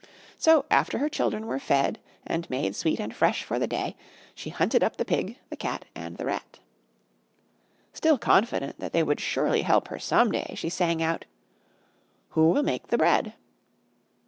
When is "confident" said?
8.17-8.79